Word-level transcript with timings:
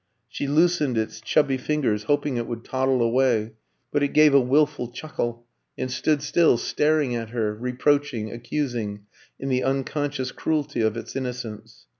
She 0.27 0.47
loosened 0.47 0.97
its 0.97 1.21
chubby 1.21 1.57
fingers, 1.59 2.05
hoping 2.05 2.35
it 2.37 2.47
would 2.47 2.63
toddle 2.65 3.03
away; 3.03 3.51
but 3.91 4.01
it 4.01 4.13
gave 4.13 4.33
a 4.33 4.39
wilful 4.41 4.87
chuckle, 4.89 5.45
and 5.77 5.91
stood 5.91 6.23
still, 6.23 6.57
staring 6.57 7.13
at 7.13 7.29
her, 7.29 7.53
reproaching, 7.53 8.31
accusing, 8.31 9.01
in 9.39 9.49
the 9.49 9.63
unconscious 9.63 10.31
cruelty 10.31 10.81
of 10.81 10.97
its 10.97 11.15
innocence. 11.15 11.85